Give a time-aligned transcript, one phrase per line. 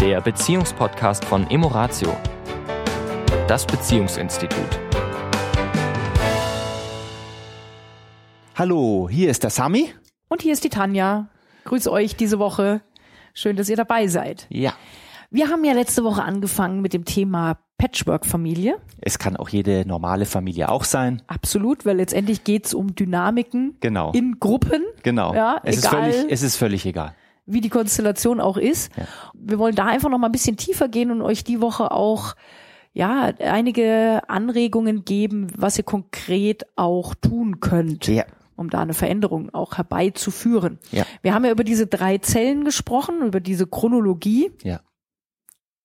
[0.00, 2.16] der Beziehungspodcast von Emoratio,
[3.46, 4.80] das Beziehungsinstitut.
[8.56, 9.92] Hallo, hier ist der Sami.
[10.28, 11.28] Und hier ist die Tanja.
[11.64, 12.80] Grüße euch diese Woche.
[13.34, 14.46] Schön, dass ihr dabei seid.
[14.48, 14.72] Ja.
[15.30, 18.78] Wir haben ja letzte Woche angefangen mit dem Thema Patchwork-Familie.
[19.02, 21.22] Es kann auch jede normale Familie auch sein.
[21.26, 24.12] Absolut, weil letztendlich geht's um Dynamiken Genau.
[24.12, 24.82] in Gruppen.
[25.02, 25.34] Genau.
[25.34, 26.08] Ja, es, egal.
[26.08, 27.14] ist völlig, es ist völlig egal.
[27.52, 28.90] Wie die Konstellation auch ist.
[28.96, 29.04] Ja.
[29.34, 32.34] Wir wollen da einfach noch mal ein bisschen tiefer gehen und euch die Woche auch
[32.92, 38.24] ja einige Anregungen geben, was ihr konkret auch tun könnt, Ja.
[38.56, 40.78] um da eine Veränderung auch herbeizuführen.
[40.90, 41.04] Ja.
[41.22, 44.50] Wir haben ja über diese drei Zellen gesprochen, über diese Chronologie.
[44.62, 44.80] Ja.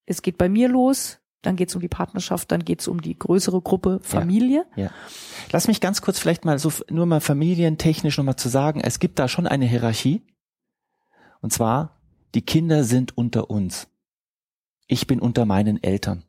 [0.07, 3.01] Es geht bei mir los, dann geht es um die Partnerschaft, dann geht es um
[3.01, 4.65] die größere Gruppe Familie.
[4.75, 4.89] Ja.
[5.51, 9.19] Lass mich ganz kurz vielleicht mal so nur mal familientechnisch nochmal zu sagen, es gibt
[9.19, 10.23] da schon eine Hierarchie.
[11.45, 11.91] Und zwar,
[12.33, 13.87] die Kinder sind unter uns.
[14.87, 16.23] Ich bin unter meinen Eltern.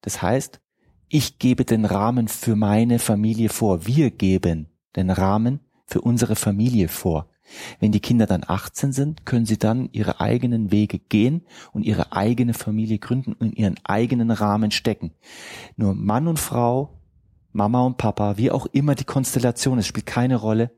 [0.00, 0.60] Das heißt,
[1.08, 3.86] ich gebe den Rahmen für meine Familie vor.
[3.86, 7.28] Wir geben den Rahmen für unsere Familie vor.
[7.78, 12.10] Wenn die Kinder dann 18 sind, können sie dann ihre eigenen Wege gehen und ihre
[12.10, 15.12] eigene Familie gründen und ihren eigenen Rahmen stecken.
[15.76, 16.98] Nur Mann und Frau,
[17.52, 20.72] Mama und Papa, wie auch immer die Konstellation, es spielt keine Rolle,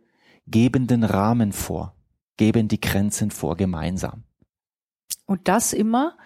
[0.47, 1.97] geben den Rahmen vor,
[2.37, 4.25] geben die Grenzen vor gemeinsam.
[5.27, 6.17] Und das immer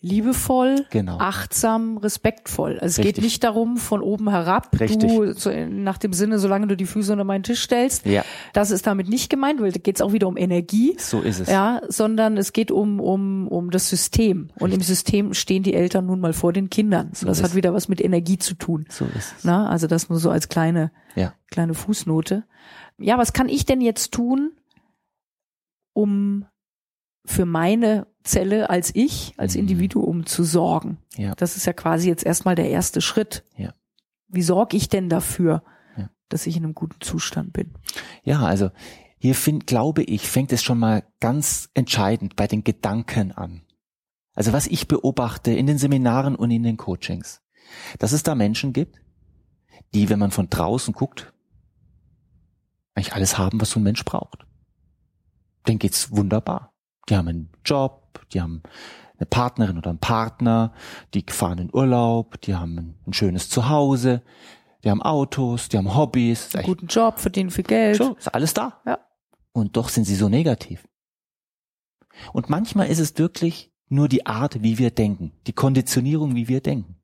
[0.00, 1.18] liebevoll, Genau.
[1.18, 2.74] achtsam, respektvoll.
[2.78, 3.14] Also es Richtig.
[3.16, 4.98] geht nicht darum, von oben herab, Richtig.
[5.10, 8.06] du so nach dem Sinne, solange du die Füße unter meinen Tisch stellst.
[8.06, 10.94] Ja, Das ist damit nicht gemeint, weil da geht es auch wieder um Energie.
[11.00, 11.48] so ist es.
[11.48, 14.50] Ja, sondern es geht um, um, um das System.
[14.60, 17.10] Und im System stehen die Eltern nun mal vor den Kindern.
[17.12, 18.86] So das hat wieder was mit Energie zu tun.
[18.88, 19.44] So ist es.
[19.44, 21.34] Na, also das nur so als kleine, Ja.
[21.50, 22.44] kleine Fußnote.
[22.98, 24.52] Ja, was kann ich denn jetzt tun,
[25.98, 26.46] um
[27.24, 29.60] für meine Zelle als ich, als Mhm.
[29.62, 30.98] Individuum zu sorgen?
[31.16, 31.34] Ja.
[31.34, 33.44] Das ist ja quasi jetzt erstmal der erste Schritt.
[33.56, 33.74] Ja.
[34.28, 35.62] Wie sorge ich denn dafür,
[35.96, 36.08] Ja.
[36.28, 37.74] dass ich in einem guten Zustand bin?
[38.22, 38.70] Ja, also
[39.18, 43.62] hier find, glaube ich, fängt es schon mal ganz entscheidend bei den Gedanken an.
[44.34, 47.42] Also was ich beobachte in den Seminaren und in den Coachings,
[47.98, 49.00] dass es da Menschen gibt,
[49.94, 51.32] die, wenn man von draußen guckt,
[52.94, 54.46] eigentlich alles haben, was so ein Mensch braucht.
[55.68, 56.72] Denen geht's wunderbar.
[57.08, 58.62] Die haben einen Job, die haben
[59.18, 60.72] eine Partnerin oder einen Partner,
[61.14, 64.22] die fahren in Urlaub, die haben ein, schönes Zuhause,
[64.84, 66.54] die haben Autos, die haben Hobbys.
[66.54, 67.96] Einen guten Job, verdienen viel Geld.
[67.96, 68.80] so, ist alles da.
[68.86, 68.98] Ja.
[69.52, 70.86] Und doch sind sie so negativ.
[72.32, 76.60] Und manchmal ist es wirklich nur die Art, wie wir denken, die Konditionierung, wie wir
[76.60, 76.96] denken.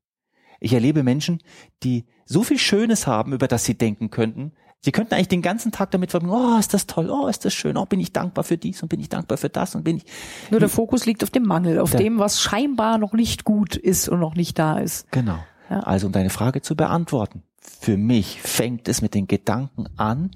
[0.59, 1.41] Ich erlebe Menschen,
[1.83, 4.53] die so viel Schönes haben, über das sie denken könnten.
[4.85, 7.55] Sie könnten eigentlich den ganzen Tag damit verbringen, oh, ist das toll, oh, ist das
[7.55, 9.97] schön, oh, bin ich dankbar für dies und bin ich dankbar für das und bin
[9.97, 10.05] ich,
[10.51, 14.07] Nur der Fokus liegt auf dem Mangel, auf dem, was scheinbar noch nicht gut ist
[14.07, 15.11] und noch nicht da ist.
[15.11, 15.39] Genau.
[15.71, 15.79] Ja.
[15.79, 17.41] Also um deine Frage zu beantworten.
[17.57, 20.29] Für mich fängt es mit den Gedanken an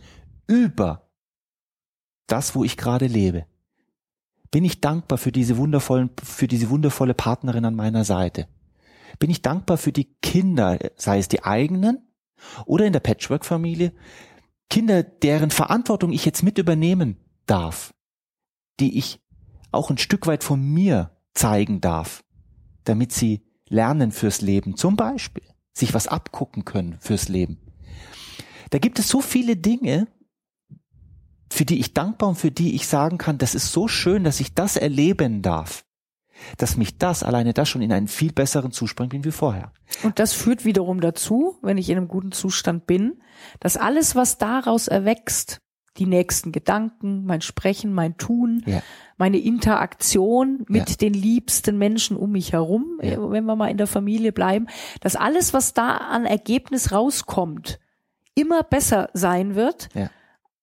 [0.48, 1.04] über
[2.26, 3.46] das, wo ich gerade lebe.
[4.50, 8.48] Bin ich dankbar für diese wundervollen, für diese wundervolle Partnerin an meiner Seite?
[9.20, 12.00] Bin ich dankbar für die Kinder, sei es die eigenen
[12.66, 13.92] oder in der Patchwork-Familie,
[14.69, 17.94] Kinder, deren Verantwortung ich jetzt mit übernehmen darf,
[18.80, 19.19] die ich
[19.72, 22.24] auch ein Stück weit von mir zeigen darf,
[22.84, 25.44] damit sie lernen fürs Leben, zum Beispiel,
[25.74, 27.59] sich was abgucken können fürs Leben.
[28.69, 30.07] Da gibt es so viele Dinge,
[31.51, 34.40] für die ich dankbar und für die ich sagen kann, das ist so schön, dass
[34.40, 35.84] ich das erleben darf,
[36.58, 39.72] dass mich das, alleine das schon in einen viel besseren Zustand bin wie vorher.
[40.04, 43.22] Und das führt wiederum dazu, wenn ich in einem guten Zustand bin,
[43.60, 45.60] dass alles, was daraus erwächst,
[45.98, 48.82] die nächsten Gedanken, mein Sprechen, mein Tun, Ja.
[49.18, 50.96] meine Interaktion mit Ja.
[50.96, 53.14] den liebsten Menschen um mich herum, Ja.
[53.14, 54.68] äh, wenn wir mal in der Familie bleiben,
[55.02, 57.80] dass alles, was da an Ergebnis rauskommt,
[58.36, 60.10] immer besser sein wird, Ja.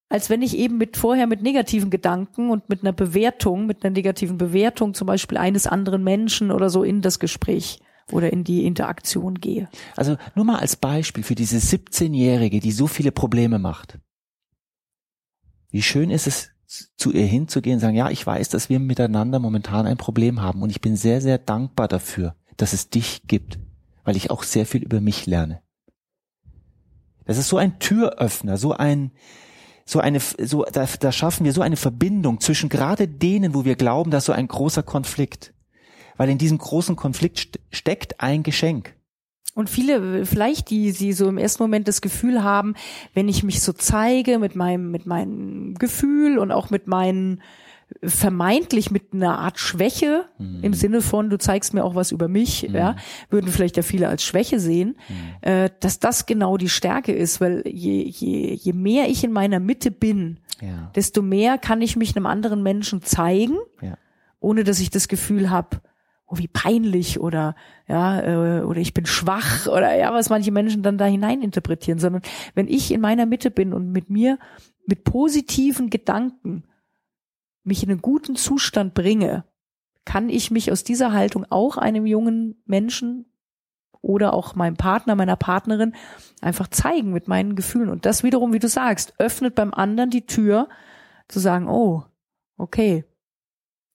[0.09, 3.93] Als wenn ich eben mit vorher mit negativen Gedanken und mit einer Bewertung, mit einer
[3.93, 7.81] negativen Bewertung zum Beispiel eines anderen Menschen oder so in das Gespräch
[8.13, 9.69] oder in die Interaktion gehe.
[9.97, 13.99] Also nur mal als Beispiel für diese 17-Jährige, die so viele Probleme macht.
[15.71, 16.51] Wie schön ist es,
[16.97, 20.63] zu ihr hinzugehen und sagen, ja, ich weiß, dass wir miteinander momentan ein Problem haben
[20.63, 23.59] und ich bin sehr, sehr dankbar dafür, dass es dich gibt,
[24.05, 25.63] weil ich auch sehr viel über mich lerne.
[27.25, 29.13] Das ist so ein Türöffner, so ein,
[29.89, 33.77] so eine, so, da, da schaffen wir so eine Verbindung zwischen gerade denen, wo wir
[33.77, 35.55] glauben, dass so ein großer Konflikt.
[36.17, 38.95] Weil in diesem großen Konflikt st steckt ein Geschenk.
[39.55, 42.75] Und viele, vielleicht, die sie so im ersten Moment das Gefühl haben,
[43.15, 47.41] wenn ich mich so zeige mit meinem, mit meinem Gefühl und auch mit meinen
[48.03, 50.59] vermeintlich mit einer Art Schwäche Mhm.
[50.63, 52.97] im Sinne von, du zeigst mir auch was über mich, ja,
[53.31, 55.15] würden vielleicht ja viele als Schwäche sehen, Mhm.
[55.49, 59.61] äh, dass das genau die Stärke ist, weil je, je, je mehr ich in meiner
[59.61, 60.91] Mitte bin, Ja.
[60.97, 63.97] desto mehr kann ich mich einem anderen Menschen zeigen, Ja.
[64.41, 65.81] ohne dass ich das Gefühl habe,
[66.29, 67.55] oh wie peinlich oder
[67.89, 72.01] ja äh, oder ich bin schwach oder ja was manche Menschen dann da hinein interpretieren,
[72.01, 72.23] sondern
[72.57, 74.39] wenn ich in meiner Mitte bin und mit mir
[74.87, 76.65] mit positiven Gedanken
[77.67, 79.45] mich in einen guten Zustand bringe,
[80.05, 83.27] kann ich mich aus dieser Haltung auch einem jungen Menschen
[84.01, 85.95] oder auch meinem Partner, meiner Partnerin
[86.41, 87.89] einfach zeigen mit meinen Gefühlen.
[87.89, 90.69] Und das wiederum, wie du sagst, öffnet beim anderen die Tür
[91.27, 92.05] zu sagen, oh,
[92.57, 93.05] okay,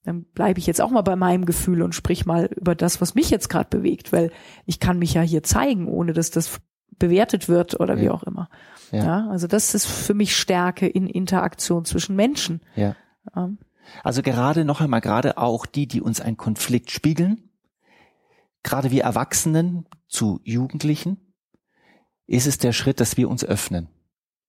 [0.04, 3.14] dann bleibe ich jetzt auch mal bei meinem Gefühl und sprich mal über das, was
[3.14, 4.32] mich jetzt gerade bewegt, weil
[4.66, 6.60] ich kann mich ja hier zeigen, ohne dass das
[6.98, 8.12] bewertet wird oder wie Ja.
[8.12, 8.50] auch immer.
[8.90, 9.04] Ja.
[9.04, 9.28] Ja.
[9.30, 12.60] also das ist für mich Stärke in Interaktion zwischen Menschen.
[12.76, 12.96] Ja.
[13.34, 13.50] Ja.
[14.02, 17.50] Also gerade noch einmal, gerade auch die, die uns einen Konflikt spiegeln,
[18.62, 21.32] gerade wir Erwachsenen zu Jugendlichen,
[22.26, 23.88] ist es der Schritt, dass wir uns öffnen,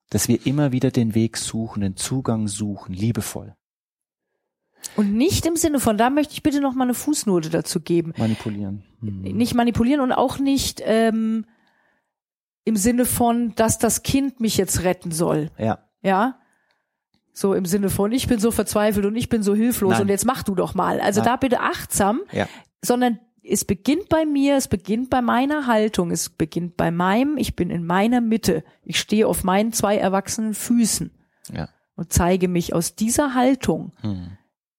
[0.10, 3.56] dass wir immer wieder den Weg suchen, den Zugang suchen, liebevoll
[4.96, 8.14] Und nicht im Sinne von, da möchte ich bitte noch mal eine Fußnote dazu geben.
[8.18, 8.84] manipulieren.
[9.00, 9.22] Hm.
[9.22, 11.46] Nicht manipulieren und auch nicht ähm,
[12.64, 15.50] im Sinne von, dass das Kind mich jetzt retten soll.
[15.58, 16.40] Ja, Ja.
[17.33, 20.01] So im Sinne von, ich bin so verzweifelt und ich bin so hilflos Nein.
[20.03, 21.00] und jetzt mach du doch mal.
[21.00, 21.30] Also Nein.
[21.30, 22.47] da bitte achtsam, ja,
[22.83, 27.56] sondern es beginnt bei mir, es beginnt bei meiner Haltung, es beginnt bei meinem, ich
[27.56, 28.63] bin in meiner Mitte.
[28.83, 31.12] Ich stehe auf meinen zwei erwachsenen Füßen
[31.51, 31.68] ja.
[31.95, 34.38] und zeige mich aus dieser Haltung Hm.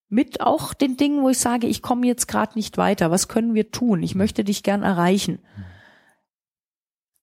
[0.08, 3.10] mit auch den Dingen, wo ich sage, ich komme jetzt gerade nicht weiter.
[3.10, 4.02] Was können wir tun?
[4.02, 5.40] Ich möchte dich gern erreichen.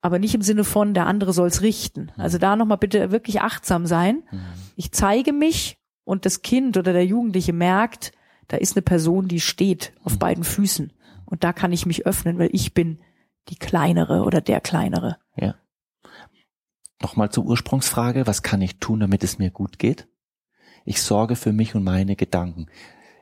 [0.01, 2.12] Aber nicht im Sinne von, der andere soll's richten.
[2.18, 4.24] Also da nochmal bitte wirklich achtsam sein.
[4.30, 4.39] Hm.
[4.75, 8.12] Ich zeige mich und das Kind oder der Jugendliche merkt,
[8.48, 10.92] da ist eine Person, die steht auf beiden Füßen.
[11.25, 13.00] Und da kann ich mich öffnen, weil ich bin
[13.50, 15.18] die kleinere oder der kleinere.
[15.38, 15.56] Ja.
[17.01, 20.07] Nochmal zur Ursprungsfrage, was kann ich tun, damit es mir gut geht?
[20.83, 22.68] Ich sorge für mich und meine Gedanken.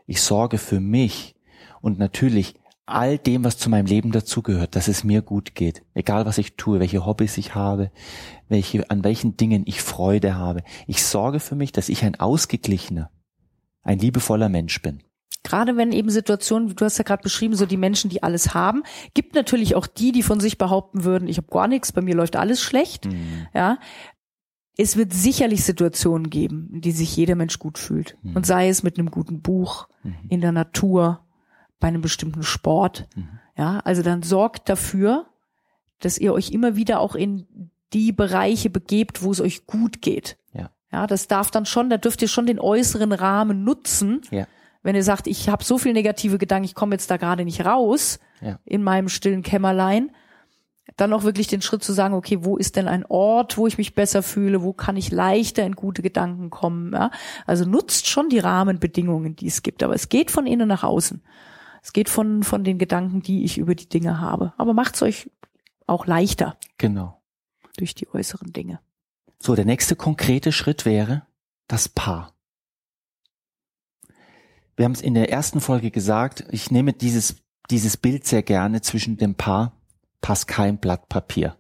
[0.08, 1.36] Ich sorge für mich
[1.82, 2.56] und natürlich
[2.92, 5.84] all dem, was zu meinem Leben dazugehört, dass es mir gut geht.
[5.94, 7.92] Egal was ich tue, welche Hobbys ich habe,
[8.48, 10.64] welche, an welchen Dingen ich Freude habe.
[10.88, 13.10] Ich sorge für mich, dass ich ein ausgeglichener,
[13.84, 15.04] ein liebevoller Mensch bin.
[15.44, 18.84] Gerade wenn eben Situationen, du hast ja gerade beschrieben, so die Menschen, die alles haben,
[19.14, 22.16] gibt natürlich auch die, die von sich behaupten würden, ich habe gar nichts, bei mir
[22.16, 23.08] läuft alles schlecht.
[23.54, 23.80] Ja,
[24.76, 28.18] es wird sicherlich Situationen geben, in die sich jeder Mensch gut fühlt.
[28.22, 28.36] Mhm.
[28.36, 29.88] Und sei es mit einem guten Buch,
[30.30, 31.26] in der Natur,
[31.80, 33.08] bei einem bestimmten Sport.
[33.16, 33.40] Mhm.
[33.58, 35.26] Ja, also dann sorgt dafür,
[36.00, 40.38] dass ihr euch immer wieder auch in die Bereiche begebt, wo es euch gut geht.
[40.54, 40.70] Ja.
[40.92, 44.22] Ja, das darf dann schon, da dürft ihr schon den äußeren Rahmen nutzen.
[44.32, 44.48] Ja.
[44.82, 47.66] Wenn ihr sagt, ich habe so viel negative Gedanken, ich komme jetzt da gerade nicht
[47.66, 48.60] raus Ja.
[48.64, 50.12] in meinem stillen Kämmerlein,
[50.96, 53.78] dann auch wirklich den Schritt zu sagen, okay, wo ist denn ein Ort, wo ich
[53.78, 56.94] mich besser fühle, wo kann ich leichter in gute Gedanken kommen.
[56.94, 57.12] Ja?
[57.46, 61.22] Also nutzt schon die Rahmenbedingungen, die es gibt, aber es geht von innen nach außen.
[61.82, 64.54] Es geht von, von den Gedanken, die ich über die Dinge habe.
[64.58, 65.32] Aber macht's euch
[65.88, 67.22] auch leichter Genau.
[67.78, 68.80] durch die äußeren Dinge.
[69.40, 71.26] So, der nächste konkrete Schritt wäre
[71.68, 72.34] das Paar.
[74.76, 77.38] Wir haben es in der ersten Folge gesagt, ich nehme dieses,
[77.70, 79.74] dieses Bild sehr gerne zwischen dem Paar,
[80.22, 81.58] passt kein Blatt Papier.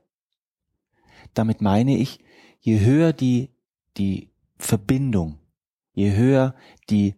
[1.33, 2.19] Damit meine ich,
[2.59, 3.49] je höher die,
[3.97, 5.39] die Verbindung,
[5.93, 6.55] je höher
[6.89, 7.15] die,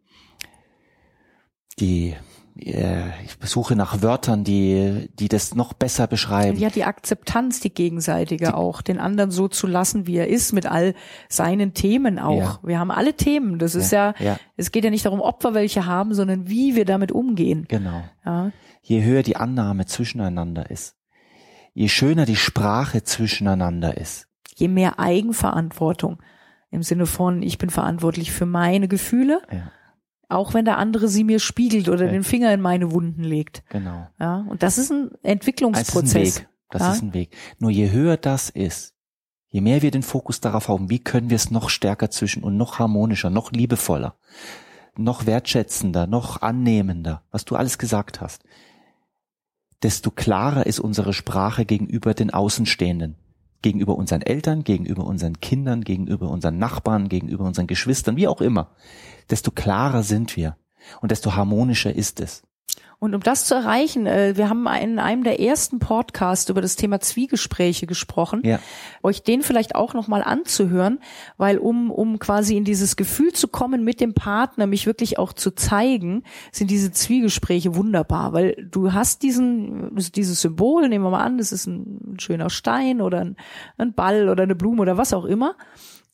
[1.79, 2.15] die,
[2.55, 6.57] ich suche nach Wörtern, die, die das noch besser beschreiben.
[6.57, 10.65] Ja, die Akzeptanz, die gegenseitige auch, den anderen so zu lassen, wie er ist, mit
[10.65, 10.93] all
[11.29, 12.37] seinen Themen auch.
[12.37, 12.59] Ja.
[12.63, 13.57] Wir haben alle Themen.
[13.57, 14.37] Das ist ja, ja.
[14.57, 17.65] es geht ja nicht darum, ob wir welche haben, sondern wie wir damit umgehen.
[17.67, 18.03] Genau.
[18.25, 18.51] Ja.
[18.81, 20.95] je höher die Annahme zwischeneinander ist,
[21.73, 24.27] je schöner die Sprache zwischeneinander ist.
[24.55, 26.21] Je mehr Eigenverantwortung
[26.69, 29.71] im Sinne von, ich bin verantwortlich für meine Gefühle, Ja,
[30.31, 32.11] auch wenn der andere sie mir spiegelt oder Ja.
[32.11, 33.63] den Finger in meine Wunden legt.
[33.69, 34.07] genau.
[34.19, 36.37] Ja, und das ist ein Es ist Entwicklungsprozess.
[36.37, 36.49] ein Weg.
[36.69, 36.93] Das Ja.
[36.93, 37.35] ist ein Weg.
[37.59, 38.93] Nur je höher das ist,
[39.49, 42.55] je mehr wir den Fokus darauf haben, wie können wir es noch stärker zwischen und
[42.57, 44.15] noch harmonischer, noch liebevoller,
[44.97, 48.43] noch wertschätzender, noch annehmender, was du alles gesagt hast,
[49.83, 53.15] desto klarer ist unsere Sprache gegenüber den Außenstehenden,
[53.61, 58.71] gegenüber unseren Eltern, gegenüber unseren Kindern, gegenüber unseren Nachbarn, gegenüber unseren Geschwistern, wie auch immer.
[59.29, 60.57] Desto klarer sind wir
[61.01, 62.43] und desto harmonischer ist es.
[63.03, 66.75] Und um das zu erreichen, äh, wir haben in einem der ersten Podcasts über das
[66.75, 68.59] Thema Zwiegespräche gesprochen, Ja.
[69.01, 70.99] euch den vielleicht auch nochmal anzuhören,
[71.35, 75.33] weil um, um quasi in dieses Gefühl zu kommen mit dem Partner, mich wirklich auch
[75.33, 81.23] zu zeigen, sind diese Zwiegespräche wunderbar, weil du hast diesen, dieses Symbol, nehmen wir mal
[81.23, 83.35] an, das ist ein schöner Stein oder ein,
[83.79, 85.55] ein Ball oder eine Blume oder was auch immer,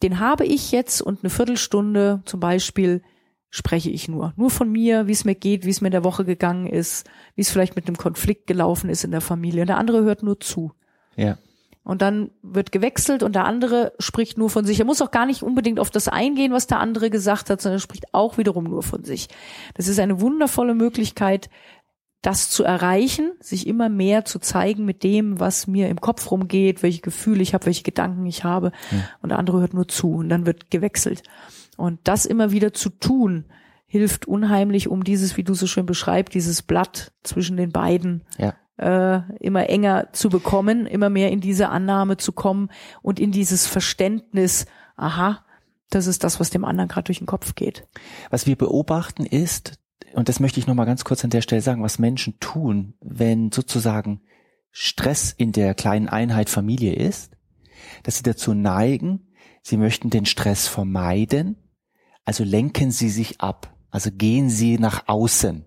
[0.04, 3.02] den habe ich jetzt und eine Viertelstunde zum Beispiel
[3.50, 4.34] spreche ich nur.
[4.36, 7.10] Nur von mir, wie es mir geht, wie es mir in der Woche gegangen ist,
[7.36, 9.62] wie es vielleicht mit einem Konflikt gelaufen ist in der Familie.
[9.62, 10.74] Und der andere hört nur zu.
[11.16, 11.38] Ja.
[11.84, 14.80] Und dann wird gewechselt und der andere spricht nur von sich.
[14.80, 17.78] Er muss auch gar nicht unbedingt auf das eingehen, was der andere gesagt hat, sondern
[17.78, 19.30] er spricht auch wiederum nur von sich.
[19.74, 21.50] Das ist eine wundervolle Möglichkeit,
[22.22, 26.84] das zu erreichen, sich immer mehr zu zeigen mit dem, was mir im Kopf rumgeht,
[26.84, 28.74] welche Gefühle ich habe, welche Gedanken ich habe.
[29.22, 31.24] Und der andere hört nur zu und dann wird gewechselt.
[31.78, 33.46] Und das immer wieder zu tun,
[33.86, 38.54] hilft unheimlich, um dieses, wie du so schön beschreibst, dieses Blatt zwischen den beiden Ja.
[38.78, 42.70] äh, immer enger zu bekommen, immer mehr in diese Annahme zu kommen
[43.02, 44.66] und in dieses Verständnis,
[44.98, 45.46] aha,
[45.90, 47.88] das ist das, was dem anderen gerade durch den Kopf geht.
[48.30, 49.80] Was wir beobachten ist,
[50.14, 53.52] und das möchte ich nochmal ganz kurz an der Stelle sagen, was Menschen tun, wenn
[53.52, 54.22] sozusagen
[54.72, 57.32] Stress in der kleinen Einheit Familie ist,
[58.04, 59.28] dass sie dazu neigen,
[59.62, 61.56] sie möchten den Stress vermeiden,
[62.28, 65.64] also lenken sie sich ab, also gehen sie nach außen.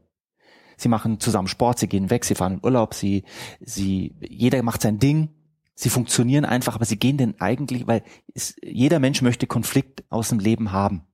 [0.76, 3.24] Sie machen zusammen Sport, sie gehen weg, sie fahren in Urlaub, sie,
[3.60, 5.30] sie, jeder macht sein Ding,
[5.74, 8.02] sie funktionieren einfach, aber sie gehen denn eigentlich, weil
[8.34, 11.06] es, jeder Mensch möchte Konflikt aus dem Leben haben.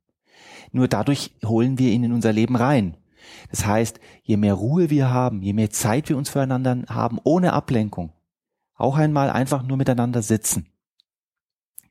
[0.72, 2.96] Nur dadurch holen wir ihn in unser Leben rein.
[3.48, 7.52] Das heißt, je mehr Ruhe wir haben, je mehr Zeit wir uns füreinander haben, ohne
[7.52, 8.12] Ablenkung,
[8.74, 10.66] auch einmal einfach nur miteinander sitzen,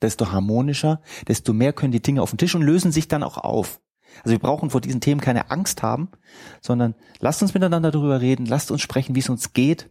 [0.05, 3.37] desto harmonischer, desto mehr können die Dinge auf den Tisch und lösen sich dann auch
[3.37, 3.81] auf.
[4.23, 6.09] Also wir brauchen vor diesen Themen keine Angst haben,
[6.61, 9.89] sondern lasst uns miteinander darüber reden, lasst uns sprechen, wie es uns geht.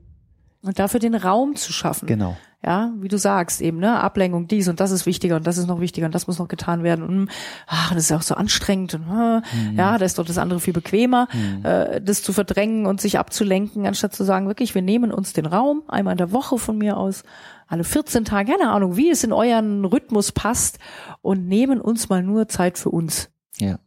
[0.63, 2.07] Und dafür den Raum zu schaffen.
[2.07, 2.37] Genau.
[2.65, 5.67] Ja, wie du sagst, eben, ne, Ablenkung, dies und das ist wichtiger und das ist
[5.67, 7.05] noch wichtiger und das muss noch getan werden.
[7.05, 7.31] Und
[7.67, 9.43] ach, das ist ja auch so anstrengend und äh,
[9.77, 11.29] ja, da ist doch das andere viel bequemer,
[11.63, 15.45] äh, das zu verdrängen und sich abzulenken, anstatt zu sagen, wirklich, wir nehmen uns den
[15.45, 17.25] Raum, einmal in der Woche von mir aus,
[17.67, 20.79] alle 14 Tage, keine Ahnung, wie es in euren Rhythmus passt
[21.23, 23.79] und nehmen uns mal nur Zeit für uns Ja.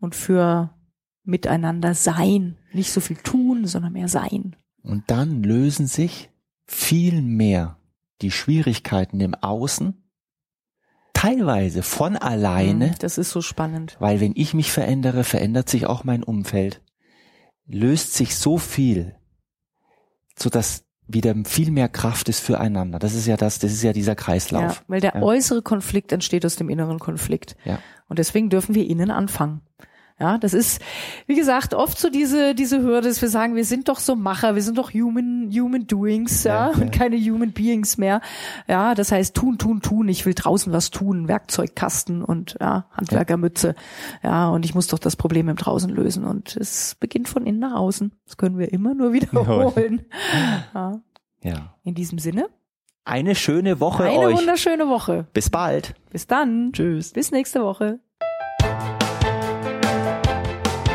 [0.00, 0.70] und für
[1.24, 2.58] miteinander sein.
[2.72, 4.56] Nicht so viel tun, sondern mehr sein.
[4.82, 6.30] Und dann lösen sich
[6.66, 7.78] viel mehr
[8.20, 10.02] die Schwierigkeiten im Außen,
[11.12, 13.96] teilweise von alleine, Mhm, Das ist so spannend.
[14.00, 16.82] weil wenn ich mich verändere, verändert sich auch mein Umfeld,
[17.66, 19.16] löst sich so viel,
[20.38, 22.98] so dass wieder viel mehr Kraft ist füreinander.
[22.98, 24.82] Das ist ja das, das ist ja dieser Ja, Kreislauf.
[24.88, 25.22] weil der Ja.
[25.22, 27.56] äußere Konflikt entsteht aus dem inneren Konflikt.
[27.64, 27.78] Ja.
[28.08, 29.60] Und deswegen dürfen wir innen anfangen.
[30.20, 30.80] Ja, das ist,
[31.26, 34.54] wie gesagt, oft so diese, diese Hürde, dass wir sagen, wir sind doch so Macher,
[34.54, 36.82] wir sind doch human, human doings, ja, Ja, ja.
[36.82, 38.20] und keine human beings mehr.
[38.68, 43.74] Ja, das heißt, tun, tun, tun, ich will draußen was tun, Werkzeugkasten und, ja, Handwerkermütze.
[44.22, 46.22] Ja, und ich muss doch das Problem im Draußen lösen.
[46.24, 48.12] Und es beginnt von innen nach außen.
[48.24, 50.06] Das können wir immer nur wiederholen.
[50.72, 51.00] Ja,
[51.42, 51.74] Ja.
[51.82, 52.46] in diesem Sinne,
[53.04, 54.38] Eine schöne Woche eine euch.
[54.38, 55.26] wunderschöne Woche.
[55.34, 55.94] Bis bald.
[56.10, 56.70] Bis dann.
[56.72, 57.10] Tschüss.
[57.12, 57.98] Bis nächste Woche.